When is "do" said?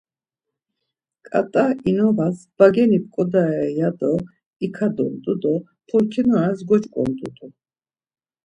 3.99-4.11, 5.41-5.53